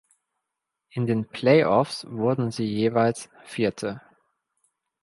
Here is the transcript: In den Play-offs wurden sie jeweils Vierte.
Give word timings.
In 0.89 1.05
den 1.05 1.25
Play-offs 1.27 2.07
wurden 2.09 2.49
sie 2.49 2.65
jeweils 2.65 3.29
Vierte. 3.43 4.01